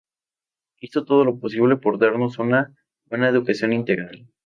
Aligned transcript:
Hizo 0.79 1.05
todo 1.05 1.23
lo 1.23 1.39
posible 1.39 1.75
por 1.77 1.99
darnos 1.99 2.39
una 2.39 2.73
buena 3.05 3.29
educación 3.29 3.71
integral. 3.71 4.27